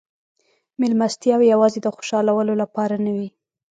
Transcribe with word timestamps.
مېلمستیاوې 0.79 1.45
یوازې 1.53 1.79
د 1.81 1.87
خوشحالولو 1.95 2.53
لپاره 2.61 2.95
نه 3.05 3.11
وې. 3.15 3.27